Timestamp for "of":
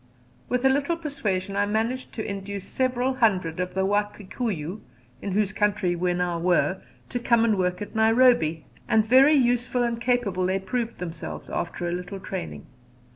3.59-3.75